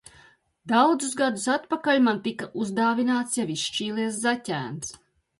[0.69, 4.95] Daudzus gadus atpakaļ man tika uzdāvināts jau izšķīlies zaķēns.